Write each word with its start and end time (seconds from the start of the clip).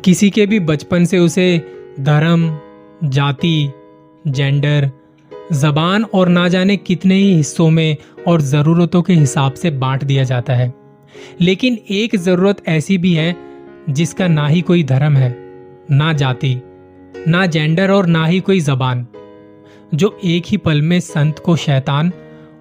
किसी 0.00 0.30
के 0.30 0.46
भी 0.46 0.60
बचपन 0.60 1.04
से 1.04 1.18
उसे 1.18 1.62
धर्म, 2.00 2.58
जाति 3.04 3.72
जेंडर 4.28 4.90
जबान 5.52 6.04
और 6.04 6.28
ना 6.28 6.48
जाने 6.48 6.76
कितने 6.76 7.14
ही 7.14 7.34
हिस्सों 7.34 7.70
में 7.70 7.96
और 8.28 8.40
ज़रूरतों 8.40 9.02
के 9.02 9.12
हिसाब 9.12 9.54
से 9.54 9.70
बांट 9.70 10.04
दिया 10.04 10.24
जाता 10.24 10.52
है। 10.52 10.74
लेकिन 11.40 11.78
एक 11.90 12.16
ज़रूरत 12.16 12.62
ऐसी 12.68 12.98
भी 12.98 13.14
है 13.14 13.36
जिसका 13.90 14.28
ना 14.28 14.46
ही 14.46 14.60
कोई 14.60 14.82
धर्म 14.82 15.16
है, 15.16 15.36
ना 15.90 16.12
जाति, 16.12 16.62
ना 17.28 17.46
जेंडर 17.46 17.90
और 17.90 18.06
ना 18.06 18.26
ही 18.26 18.40
कोई 18.40 18.60
जबान, 18.60 19.06
जो 19.94 20.18
एक 20.24 20.42
ही 20.46 20.56
पल 20.56 20.82
में 20.82 21.00
संत 21.00 21.38
को 21.38 21.56
शैतान 21.56 22.12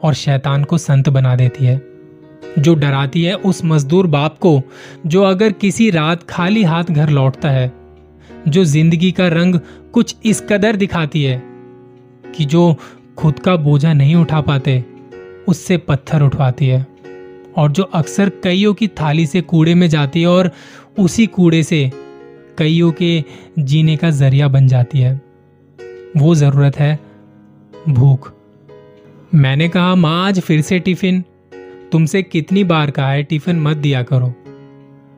और 0.04 0.13
शैतान 0.13 0.63
को 0.63 0.77
संत 0.77 1.09
बना 1.09 1.36
देती 1.36 1.66
है। 1.66 1.90
जो 2.59 2.75
डराती 2.75 3.23
है 3.23 3.35
उस 3.35 3.65
मजदूर 3.65 4.07
बाप 4.07 4.37
को, 4.37 4.61
जो 5.07 5.23
अगर 5.23 5.51
किसी 5.51 5.89
रात 5.89 6.23
खाली 6.23 6.63
हाथ 6.63 6.83
घर 6.83 7.09
लौटता 7.09 7.49
है, 7.49 7.71
जो 8.47 8.63
ज़िंदगी 8.63 9.11
का 9.11 9.27
रंग 9.27 9.59
कुछ 9.93 10.16
इस 10.25 10.41
कदर 10.41 10.75
दिखाती 10.75 11.23
है 11.23 11.43
कि 12.35 12.45
जो 12.45 12.75
खुद 13.17 13.39
का 13.39 13.55
बोझा 13.55 13.93
नहीं 13.93 14.16
उठा 14.16 14.41
पाते, 14.41 14.85
उससे 15.47 15.77
पत्थर 15.77 16.21
उठवाती 16.21 16.67
है। 16.67 16.88
और 17.57 17.71
जो 17.71 17.83
अक्सर 17.83 18.30
कईयों 18.30 18.73
की 18.73 18.88
थाली 18.88 19.25
से 19.25 19.41
कूड़े 19.41 19.75
में 19.75 19.89
जाती 19.89 20.21
है 20.21 20.27
और 20.27 20.52
उसी 20.99 21.27
कूड़े 21.27 21.63
से 21.63 21.91
कईयों 22.58 22.91
के 22.91 23.23
जीने 23.59 23.95
का 23.97 24.09
ज़रिया 24.09 24.47
बन 24.47 24.67
जाती 24.67 24.99
है। 24.99 25.21
वो 26.17 26.35
ज़रूरत 26.35 26.80
है 26.80 26.99
भूख। 27.89 28.33
मैंने 29.35 29.69
कहा, 29.69 29.95
माँ, 29.95 30.27
आज 30.27 30.39
फिर 30.39 30.61
से 30.61 30.80
टिफ़िन। 30.80 31.23
तुमसे 31.91 32.22
कितनी 32.23 32.63
बार 32.63 32.91
कहा 32.91 33.12
है, 33.12 33.23
टिफ़िन 33.23 33.59
मत 33.59 33.77
दिया 33.77 34.02
करो। 34.04 34.34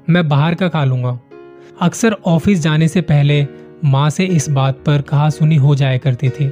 मैं 0.09 0.27
बाहर 0.29 0.55
का 0.55 0.67
खा 0.69 0.83
लूँगा। 0.85 1.19
अक्सर 1.81 2.15
ऑफ़िस 2.25 2.59
जाने 2.59 2.87
से 2.87 3.01
पहले 3.01 3.45
माँ 3.85 4.09
से 4.09 4.25
इस 4.25 4.49
बात 4.49 4.83
पर 4.85 5.01
कहा 5.01 5.29
सुनी 5.29 5.55
हो 5.55 5.75
जाया 5.75 5.97
करती 5.97 6.29
थी, 6.29 6.47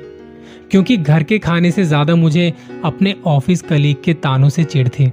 क्योंकि 0.72 0.98
घर 0.98 1.24
के 1.24 1.40
खाने 1.40 1.72
से 1.72 1.84
ज़्यादा 1.84 2.16
मुझे 2.16 2.54
अपने 2.86 3.16
ऑफ़िस 3.26 3.62
कलीग 3.62 4.02
के 4.04 4.14
तानों 4.16 4.50
से 4.50 4.64
चिढ़ 4.64 4.88
थी। 4.90 5.12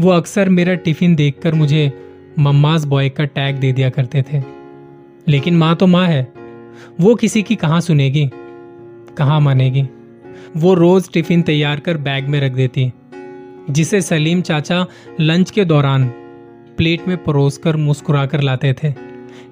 वो 0.00 0.10
अक्सर 0.10 0.48
मेरा 0.48 0.74
टिफ़िन 0.74 1.14
देखकर 1.14 1.54
मुझे 1.54 1.92
मम्माज 2.38 2.84
बॉय 2.84 3.08
का 3.08 3.24
टैग 3.24 3.56
दे 3.56 3.72
दिया 3.72 3.90
करते 3.90 4.22
थे। 4.22 4.42
लेकिन 5.28 5.56
माँ 5.56 5.74
तो 5.76 5.86
माँ 5.86 6.06
है। 6.06 6.22
वो 7.00 7.14
किसी 7.14 7.42
की 7.42 7.56
कहाँ 7.56 7.80
सुनेगी, 7.80 8.28
कहाँ 9.16 9.40
मानेगी। 9.40 9.88
वो 10.56 10.74
रोज 10.74 11.10
टिफ़िन 11.12 11.42
तैयार 11.42 11.80
कर 11.80 11.96
बैग 11.98 12.28
में 12.28 12.40
रख 12.40 12.52
देती। 12.52 12.92
जिसे 13.70 14.00
सलीम 14.02 14.40
चाचा 14.40 14.84
लंच 15.20 15.50
के 15.50 15.64
दौरान 15.64 16.08
प्लेट 16.78 17.06
में 17.08 17.16
परोस 17.24 17.58
कर 17.58 17.76
मुस्कुरा 17.76 18.24
कर 18.26 18.40
लाते 18.40 18.72
थे। 18.74 18.92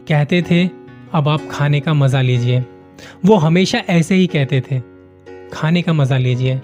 कहते 0.08 0.42
थे, 0.42 0.64
अब 1.12 1.28
आप 1.28 1.48
खाने 1.50 1.80
का 1.80 1.94
मज़ा 1.94 2.20
लीजिए। 2.20 2.64
वो 3.24 3.36
हमेशा 3.36 3.78
ऐसे 3.88 4.14
ही 4.14 4.26
कहते 4.26 4.60
थे, 4.60 4.80
खाने 5.52 5.82
का 5.82 5.92
मज़ा 5.92 6.18
लीजिए। 6.18 6.60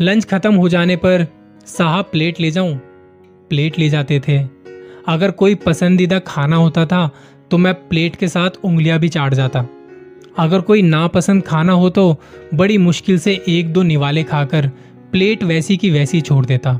लंच 0.00 0.24
खत्म 0.24 0.54
हो 0.54 0.68
जाने 0.68 0.96
पर, 0.96 1.26
साहब, 1.66 2.04
प्लेट 2.04 2.40
ले 2.40 2.50
जाऊँ? 2.50 2.76
प्लेट 3.50 3.78
ले 3.78 3.88
जाते 3.88 4.20
थे। 4.20 4.38
अगर 5.08 5.30
कोई 5.30 5.54
पसंदीदा 5.56 6.18
खाना 6.18 6.56
होता 6.56 6.84
था 6.86 7.10
तो 7.50 7.58
मैं 7.58 7.72
प्लेट 7.88 8.16
के 8.16 8.28
साथ 8.28 8.64
उंगलियाँ 8.64 8.98
भी 8.98 9.08
चाट 9.08 9.34
जाता। 9.34 9.64
अगर 10.38 10.60
कोई 10.60 10.82
नापसंद 10.82 11.42
खाना 11.42 11.72
हो 11.72 11.88
तो 11.90 12.16
बड़ी 12.54 12.76
मुश्किल 12.78 13.18
से 13.18 13.32
एक 13.48 13.72
दो 13.72 13.82
निवाले 13.82 14.22
खाकर 14.24 14.70
प्लेट 15.12 15.42
वैसी 15.42 15.76
की 15.76 15.90
वैसी 15.90 16.20
छोड़ 16.20 16.44
देता, 16.46 16.72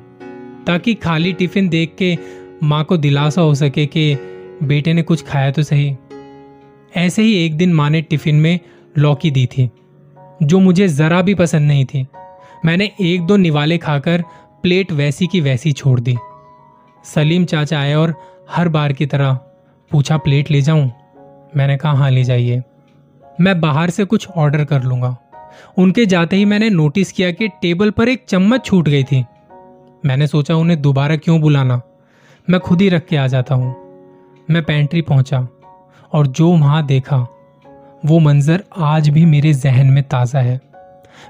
ताकि 0.67 0.95
खाली 0.95 1.33
टिफ़िन 1.33 1.69
देख 1.69 1.95
के 1.99 2.17
माँ 2.63 2.83
को 2.85 2.97
दिलासा 2.97 3.41
हो 3.41 3.55
सके 3.55 3.87
कि 3.87 4.15
बेटे 4.63 4.93
ने 4.93 5.03
कुछ 5.03 5.25
खाया 5.25 5.51
तो 5.51 5.63
सही। 5.63 5.97
ऐसे 6.97 7.23
ही 7.23 7.35
एक 7.45 7.57
दिन 7.57 7.73
माँ 7.75 7.89
ने 7.91 8.03
टिफ़िन 8.03 8.35
में 8.35 8.59
लौकी 8.99 9.31
दी 9.31 9.47
थी, 9.47 9.69
जो 10.43 10.59
मुझे 10.61 10.89
जरा 10.89 11.21
भी 11.23 11.35
पसंद 11.35 11.69
नहीं 11.69 11.85
थी। 11.85 12.07
मैंने 12.65 12.91
एक 13.01 13.27
दो 13.27 13.37
निवाले 13.37 13.79
खाकर 13.79 14.23
प्लेट 14.63 14.93
वैसी 14.93 15.27
की 15.27 15.41
वैसी 15.41 15.73
छोड़ 15.73 15.99
दी। 16.01 16.17
सलीम 17.05 17.45
चाचा 17.45 17.81
आए 17.81 17.95
और 17.95 18.15
हर 18.51 18.69
बार 18.69 18.93
की 18.93 19.07
तरह 19.07 19.39
पूछा, 19.91 20.17
प्लेट 20.17 20.51
ले 20.51 20.61
जाऊँ? 20.61 20.91
मैंने 21.57 21.77
कहा 21.77 21.93
हाँ 21.93 22.11
ले 22.11 22.25
जाइए। 22.25 22.63
मैं 23.41 23.61
बाहर 23.61 23.91
से 23.91 24.05
कुछ 24.05 24.29
ऑर्डर 24.29 24.65
कर 24.65 24.83
लूँगा। 24.83 25.17
उनके 25.79 26.07
जाते 26.07 26.37
ही 26.37 26.45
मैंने 26.45 26.71
नोटिस 26.71 27.13
किया 27.13 27.31
कि 27.31 27.49
टेबल 27.63 27.91
पर 27.91 28.09
एक 28.09 28.25
चम्मच 28.29 28.65
छूट 28.65 28.89
गई 28.89 29.05
थी। 29.05 29.25
मैंने 30.07 30.27
सोचा 30.27 30.55
उन्हें 30.55 30.81
दोबारा 30.83 31.17
क्यों 31.17 31.41
बुलाना। 31.41 31.81
मैं 32.49 32.61
खुद 32.61 32.81
ही 32.81 32.89
रख 32.89 33.07
के 33.07 33.17
आ 33.17 33.27
जाता 33.27 33.55
हूँ। 33.55 33.75
मैं 34.51 34.63
पेंट्री 34.63 35.03
पहुँचा 35.03 35.47
और 36.13 36.27
जो 36.27 36.49
वहाँ 36.49 36.85
देखा, 36.87 37.17
वो 38.07 38.19
मंजर 38.19 38.65
आज 38.79 39.09
भी 39.09 39.25
मेरे 39.25 39.53
जहन 39.53 39.87
में 39.87 40.03
ताज़ा 40.03 40.41
है। 40.41 40.61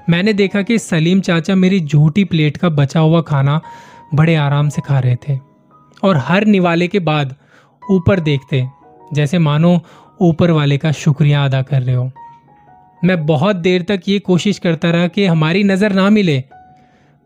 मैंने 0.09 0.33
देखा 0.33 0.61
कि 0.61 0.77
सलीम 0.79 1.21
चाचा 1.21 1.55
मेरी 1.55 1.79
झूठी 1.79 2.23
प्लेट 2.23 2.57
का 2.57 2.69
बचा 2.69 2.99
हुआ 2.99 3.21
खाना 3.21 3.59
बड़े 4.13 4.35
आराम 4.35 4.69
से 4.69 4.81
खा 4.81 4.99
रहे 4.99 5.15
थे 5.27 5.37
और 6.03 6.17
हर 6.17 6.45
निवाले 6.45 6.87
के 6.87 6.99
बाद 6.99 7.35
ऊपर 7.83 8.19
देखते, 8.19 8.65
जैसे 9.13 9.37
मानो 9.39 9.79
ऊपर 10.21 10.51
वाले 10.51 10.77
का 10.77 10.91
शुक्रिया 10.91 11.43
अदा 11.45 11.61
कर 11.61 11.81
रहे 11.81 11.95
हो। 11.95 12.11
मैं 13.01 13.25
बहुत 13.25 13.55
देर 13.55 13.81
तक 13.81 14.01
ये 14.07 14.19
कोशिश 14.19 14.59
करता 14.59 14.89
रहा 14.91 15.07
कि 15.07 15.25
हमारी 15.25 15.63
नज़र 15.63 15.93
ना 15.93 16.09
मिले, 16.09 16.43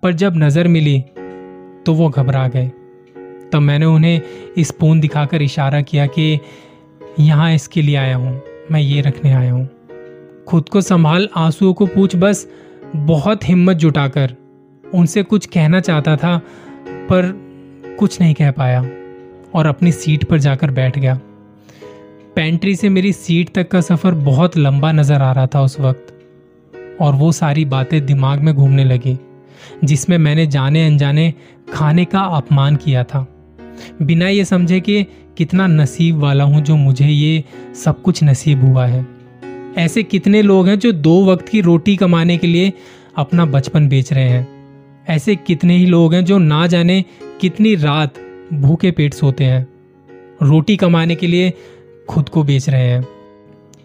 पर 0.03 0.13
जब 0.13 0.33
नज़र 0.37 0.67
मिली 0.67 0.99
तो 1.85 1.93
वो 1.93 2.09
घबरा 2.09 2.47
गए। 2.47 2.67
तब 3.53 3.61
मैंने 3.61 3.85
उन्हें 3.85 4.21
स्पून 4.59 4.99
दिखाकर 4.99 5.41
इशारा 5.41 5.81
किया 5.81 6.05
कि 6.07 6.39
यहाँ 7.19 7.53
इसके 7.53 7.81
लिए 7.81 7.95
आया 7.95 8.15
हूँ, 8.15 8.41
मैं 8.71 8.81
ये 8.81 9.01
रखने 9.01 9.33
आया 9.33 9.51
हूँ। 9.51 9.67
खुद 10.47 10.69
को 10.69 10.81
संभाल, 10.81 11.27
आंसुओं 11.35 11.73
को 11.73 11.85
पूछ, 11.85 12.15
बस 12.15 12.47
बहुत 12.95 13.47
हिम्मत 13.49 13.77
जुटाकर 13.77 14.35
उनसे 14.83 15.23
कुछ 15.23 15.45
कहना 15.45 15.79
चाहता 15.79 16.15
था, 16.17 16.37
पर 16.87 17.31
कुछ 17.99 18.19
नहीं 18.21 18.33
कह 18.33 18.51
पाया 18.51 18.81
और 19.55 19.65
अपनी 19.65 19.91
सीट 19.91 20.23
पर 20.23 20.39
जाकर 20.39 20.71
बैठ 20.71 20.97
गया। 20.99 21.19
पेंट्री 22.35 22.75
से 22.75 22.89
मेरी 22.89 23.11
सीट 23.13 23.49
तक 23.53 23.67
का 23.67 23.79
सफ़र 23.81 24.13
बहुत 24.13 24.57
लंबा 24.57 24.91
नज़र 24.91 25.21
आ 25.21 25.31
रहा 25.31 25.47
था 25.47 25.61
उस 25.61 25.79
वक्त, 25.79 26.07
और 27.01 27.13
वो 27.15 27.31
सारी 27.31 27.65
बातें 27.65 28.05
दिमाग 28.05 28.39
में 28.39 28.53
घूमने 28.55 28.83
लगी, 28.83 29.17
जिसमें 29.83 30.17
मैंने 30.17 30.45
जाने 30.47 30.85
अनजाने 30.87 31.33
खाने 31.73 32.05
का 32.05 32.19
अपमान 32.37 32.75
किया 32.75 33.03
था। 33.03 33.25
बिना 34.01 34.27
ये 34.27 34.45
समझे 34.45 34.79
कि 34.79 35.03
कितना 35.37 35.67
नसीब 35.67 36.17
वाला 36.17 36.43
हूँ 36.43 36.61
जो 36.61 36.75
मुझे 36.75 37.07
ये 37.07 37.43
सब 37.75 38.01
कुछ 38.01 38.23
नसीब 38.23 38.63
हुआ 38.63 38.85
है। 38.85 39.05
ऐसे 39.77 40.03
कितने 40.03 40.41
लोग 40.41 40.67
हैं 40.67 40.77
जो 40.79 40.91
दो 40.91 41.23
वक्त 41.25 41.47
की 41.49 41.61
रोटी 41.61 41.95
कमाने 41.95 42.37
के 42.37 42.47
लिए 42.47 42.73
अपना 43.17 43.45
बचपन 43.47 43.87
बेच 43.87 44.11
रहे 44.13 44.29
हैं। 44.29 44.47
ऐसे 45.09 45.35
कितने 45.37 45.77
ही 45.77 45.85
लोग 45.85 46.13
हैं 46.13 46.23
जो 46.25 46.37
ना 46.37 46.65
जाने 46.67 47.03
कितनी 47.41 47.75
रात 47.75 48.19
भूखे 48.53 48.91
पेट 48.91 49.13
सोते 49.13 49.43
हैं। 49.43 49.67
रोटी 50.43 50.75
कमाने 50.77 51.15
के 51.15 51.27
लिए 51.27 51.53
खुद 52.07 52.29
को 52.29 52.43
बेच 52.43 52.69
रहे 52.69 52.87
हैं। 52.87 53.07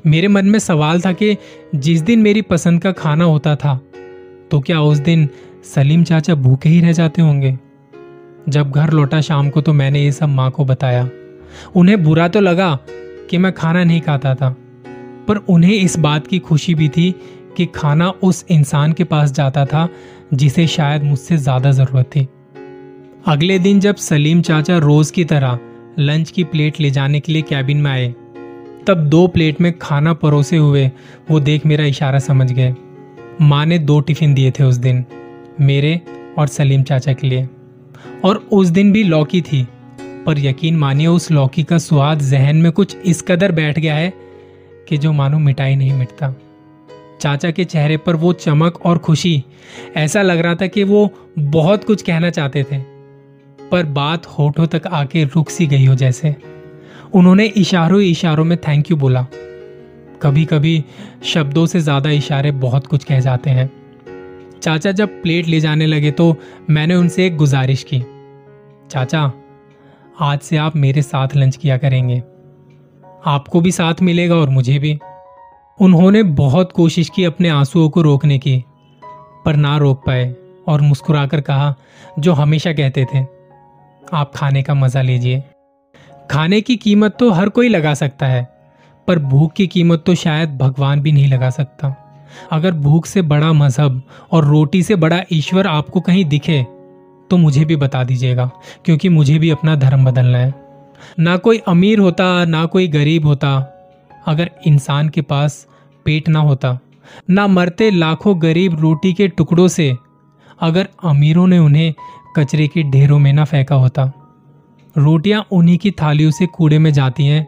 मेरे 0.07 0.29
मन 0.29 0.47
में 0.47 0.59
सवाल 0.59 1.01
था 1.01 1.13
कि 1.13 1.37
जिस 1.75 2.01
दिन 2.01 2.23
मेरी 2.23 2.43
पसंद 2.43 2.83
का 2.83 2.93
खाना 2.95 3.25
होता 3.25 3.55
था 3.57 3.81
तो 4.51 4.61
क्या 4.61 4.81
उस 4.81 4.99
दिन 4.99 5.29
सलीम 5.65 6.05
चाचा 6.05 6.35
भूखे 6.35 6.69
ही 6.69 6.81
रह 6.81 6.93
जाते 6.93 7.23
होंगे? 7.23 7.57
जब 8.49 8.71
घर 8.71 8.91
लौटा 8.91 9.21
शाम 9.21 9.51
को 9.51 9.61
तो 9.61 9.73
मैंने 9.73 10.05
ये 10.05 10.13
सब 10.13 10.29
माँ 10.29 10.51
को 10.51 10.65
बताया। 10.65 11.09
उन्हें 11.77 12.03
बुरा 12.05 12.29
तो 12.29 12.41
लगा 12.41 12.79
कि 13.31 13.39
मैं 13.39 13.53
खाना 13.53 13.83
नहीं 13.85 14.01
खाता 14.01 14.35
था, 14.35 14.51
पर 15.29 15.37
उन्हें 15.49 15.75
इस 15.75 15.99
बात 15.99 16.27
की 16.27 16.39
खुशी 16.39 16.75
भी 16.75 16.89
थी 16.89 17.11
कि 17.57 17.67
खाना 17.67 18.09
उस 18.23 18.45
इंसान 18.51 18.93
के 18.93 19.05
पास 19.05 19.33
जाता 19.33 19.65
था 19.67 19.89
जिसे 20.35 20.67
शायद 20.67 21.03
मुझसे 21.03 21.37
ज़्यादा 21.37 21.71
ज़रूरत 21.71 22.07
थी। 22.07 22.27
अगले 23.27 23.59
दिन 23.59 23.81
जब 23.81 23.97
सलीम 23.97 24.41
चाचा 24.43 24.79
रोज 24.79 25.11
की 25.11 25.25
तरह 25.25 25.59
लंच 25.99 26.31
की 26.31 26.45
प्लेट 26.45 26.81
ले 26.81 26.91
जाने 26.91 27.21
के 27.21 27.33
लिए 27.33 27.43
कैबिन 27.43 27.77
में 27.77 27.91
आए। 27.91 28.15
तब 28.87 28.95
दो 28.95 29.27
प्लेट 29.27 29.61
में 29.61 29.79
खाना 29.79 30.13
परोसे 30.13 30.57
हुए, 30.57 30.91
वो 31.31 31.41
देख 31.41 31.67
मेरा 31.67 31.85
इशारा 31.85 32.19
समझ 32.19 32.53
गए। 32.53 32.75
माँ 33.41 33.67
ने 33.67 33.79
दो 33.79 34.01
टिफ़िन 34.01 34.35
दिए 34.35 34.51
थे 34.51 34.65
उस 34.65 34.75
दिन, 34.75 35.05
मेरे 35.61 36.01
और 36.39 36.47
सलीम 36.47 36.83
चाचा 36.83 37.13
के 37.13 37.27
लिए। 37.27 37.49
और 38.25 38.37
उस 38.53 38.69
दिन 38.69 38.93
भी 38.93 39.05
लौकी 39.05 39.41
थी, 39.41 39.69
पर 40.01 40.39
यकीन 40.39 40.77
मानिए 40.77 41.07
उस 41.07 41.31
लौकी 41.31 41.65
का 41.65 41.79
स्वाद 41.79 42.19
जहन 42.19 42.57
में 42.57 42.73
कुछ 42.73 42.97
इस 42.97 43.23
कदर 43.23 43.53
बैठ 43.53 43.79
गया 43.79 43.95
है 43.95 44.13
कि 44.89 44.99
जो 44.99 45.13
मानो 45.13 45.39
मिटाई 45.39 45.77
नहीं 45.77 45.93
मिटता। 45.93 46.35
चाचा 47.21 47.51
के 47.51 47.65
चेहरे 47.65 47.97
पर 47.97 48.17
वो 48.17 48.33
चमक 48.33 48.87
और 48.87 48.99
खुशी, 48.99 49.45
ऐसा 49.97 50.23
लग 50.23 50.39
रहा 50.39 50.55
था 50.55 50.67
कि 50.67 50.85
वो 50.85 51.15
बहुत 51.39 51.85
कुछ 51.85 52.03
कहना 52.03 52.31
चाहते 52.31 52.63
थे। 52.63 52.98
पर 53.73 53.87
बात 53.93 54.27
होठों 54.29 54.67
तक 54.67 54.87
आके 54.87 55.25
रुक 55.25 55.51
सी 55.51 55.67
गई 55.67 55.87
हो 55.87 55.95
जैसे। 55.95 56.35
उन्होंने 57.15 57.47
इशारों 57.47 58.01
इशारों 58.01 58.45
में 58.45 58.57
थैंक 58.59 58.91
यू 58.91 58.97
बोला। 58.97 59.27
कभी 60.23 60.45
कभी 60.45 60.83
शब्दों 61.25 61.67
से 61.67 61.81
ज़्यादा 61.81 62.11
इशारे 62.11 62.51
बहुत 62.53 62.87
कुछ 62.87 63.05
कह 63.05 63.21
जाते 63.21 63.51
हैं। 63.51 63.71
चाचा 64.63 64.93
जब 64.93 65.23
प्लेट 65.23 65.47
ले 65.47 65.61
जाने 65.61 65.87
लगे 65.87 66.11
तो 66.11 66.35
मैंने 66.71 66.95
उनसे 66.95 67.27
एक 67.27 67.37
गुजारिश 67.37 67.83
की। 67.83 68.03
चाचा, 68.91 69.31
आज 70.21 70.41
से 70.41 70.57
आप 70.57 70.77
मेरे 70.77 71.03
साथ 71.03 71.37
लंच 71.37 71.57
किया 71.57 71.77
करेंगे। 71.79 72.23
आपको 73.27 73.61
भी 73.61 73.73
साथ 73.73 74.03
मिलेगा 74.03 74.37
और 74.37 74.49
मुझे 74.49 74.79
भी। 74.79 74.99
उन्होंने 75.79 76.23
बहुत 76.23 76.73
कोशिश 76.73 77.09
की 77.09 77.25
अपने 77.25 77.49
आंसुओं 77.49 77.89
को 77.89 78.03
रोकने 78.03 78.39
की, 78.39 78.63
पर 79.45 79.57
ना 79.57 79.77
रोक 79.77 80.03
पाए 80.07 80.35
और 80.69 80.81
मुस्कुराकर 80.81 81.41
कहा, 81.41 81.75
जो 82.19 82.33
हमेशा 82.33 82.73
कहते 82.73 83.05
थे। 83.05 83.25
आप 84.13 84.33
खाने 84.35 84.63
का 84.63 84.75
मज़ा 84.75 85.03
लीजिए। 85.03 85.43
खाने 86.31 86.61
की 86.61 86.77
कीमत 86.77 87.17
तो 87.21 87.31
हर 87.31 87.49
कोई 87.49 87.69
लगा 87.69 87.95
सकता 87.95 88.27
है, 88.27 88.43
पर 89.09 89.19
भूख 89.21 89.53
की 89.53 89.67
कीमत 89.67 90.03
तो 90.07 90.15
शायद 90.15 90.57
भगवान 90.59 91.01
भी 91.01 91.13
नहीं 91.13 91.29
लगा 91.29 91.51
सकता। 91.51 91.95
अगर 92.53 92.73
भूख 92.73 93.07
से 93.07 93.23
बड़ा 93.25 93.53
मज़हब 93.53 94.03
और 94.33 94.45
रोटी 94.45 94.83
से 94.83 94.97
बड़ा 94.97 95.23
ईश्वर 95.33 95.67
आपको 95.67 96.01
कहीं 96.01 96.25
दिखे 96.25 96.65
तो 97.31 97.37
मुझे 97.37 97.65
भी 97.65 97.77
बता 97.77 98.03
दीजिएगा, 98.05 98.51
क्योंकि 98.85 99.09
मुझे 99.09 99.39
भी 99.39 99.51
अपना 99.51 99.75
धर्म 99.77 100.05
बदलना 100.05 100.39
है। 100.39 100.55
ना 101.19 101.37
कोई 101.37 101.59
अमीर 101.69 101.99
होता, 101.99 102.45
ना 102.45 102.65
कोई 102.67 102.89
गरीब 102.89 103.27
होता, 103.27 103.57
अगर 104.27 104.51
इंसान 104.67 105.09
के 105.09 105.23
पास 105.23 105.67
पेट 106.07 106.29
ना 106.29 106.41
होता, 106.41 106.79
ना 107.31 107.47
मरते 107.47 107.91
लाखों 107.91 108.41
गरीब 108.43 108.81
रोटी 108.81 109.13
के 109.13 109.29
टुकड़ों 109.29 109.67
से 109.69 109.97
अगर 110.61 110.89
अमीरों 111.05 111.47
ने 111.47 111.59
उन्हें 111.59 111.95
कचरे 112.37 112.69
के 112.69 112.83
ढेरों 112.83 113.19
में 113.19 113.33
ना 113.33 113.45
फेंका 113.45 113.75
होता। 113.75 114.13
रोटियाँ 114.97 115.47
उन्हीं 115.53 115.79
की 115.79 115.91
थालियों 115.91 116.31
से 116.31 116.47
कूड़े 116.47 116.79
में 116.79 116.93
जाती 116.93 117.27
हैं, 117.27 117.47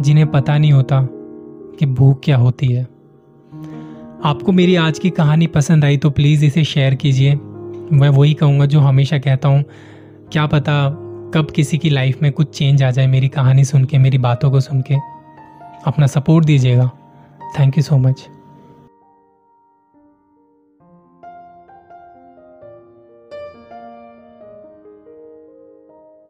जिन्हें 0.00 0.26
पता 0.26 0.58
नहीं 0.58 0.72
होता 0.72 1.08
कि 1.78 1.86
भूख 1.86 2.20
क्या 2.24 2.36
होती 2.36 2.66
है। 2.66 2.82
आपको 4.24 4.52
मेरी 4.52 4.76
आज 4.76 4.98
की 4.98 5.10
कहानी 5.10 5.46
पसंद 5.46 5.84
आई 5.84 5.96
तो 5.96 6.10
प्लीज़ 6.10 6.44
इसे 6.44 6.64
शेयर 6.64 6.94
कीजिए। 6.94 7.34
मैं 7.92 8.08
वही 8.08 8.34
कहूँगा 8.34 8.66
जो 8.66 8.80
हमेशा 8.80 9.18
कहता 9.18 9.48
हूँ, 9.48 9.64
क्या 10.32 10.46
पता 10.46 10.88
कब 11.34 11.50
किसी 11.50 11.78
की 11.78 11.90
लाइफ 11.90 12.22
में 12.22 12.32
कुछ 12.32 12.58
चेंज 12.58 12.82
आ 12.82 12.90
जाए 12.90 13.06
मेरी 13.06 13.28
कहानी 13.28 13.64
सुन 13.64 13.84
के, 13.84 13.98
मेरी 13.98 14.18
बातों 14.18 14.50
को 14.50 14.60
सुन 14.60 14.80
के। 14.80 14.94
अपना 15.86 16.06
सपोर्ट 16.06 16.44
दीजिएगा। 16.44 16.90
Thank 17.58 17.76
you 17.78 17.82
so 17.82 17.98
much. 17.98 18.28